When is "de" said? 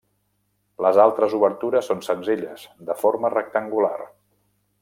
2.91-2.99